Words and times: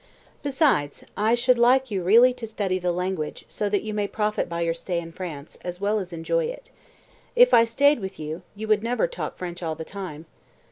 "Besides, 0.41 1.03
I 1.15 1.35
should 1.35 1.59
like 1.59 1.91
you 1.91 2.01
really 2.01 2.33
to 2.33 2.47
study 2.47 2.79
the 2.79 2.91
language, 2.91 3.45
so 3.47 3.69
that 3.69 3.83
you 3.83 3.93
may 3.93 4.07
profit 4.07 4.49
by 4.49 4.61
your 4.61 4.73
stay 4.73 4.97
in 4.97 5.11
France, 5.11 5.59
as 5.63 5.79
well 5.79 5.99
as 5.99 6.11
enjoy 6.11 6.45
it. 6.45 6.71
If 7.35 7.53
I 7.53 7.65
stayed 7.65 7.99
with 7.99 8.19
you 8.19 8.41
you 8.55 8.67
would 8.67 8.81
never 8.81 9.05
talk 9.05 9.37
French 9.37 9.61
all 9.61 9.75
the 9.75 9.85
time." 9.85 10.25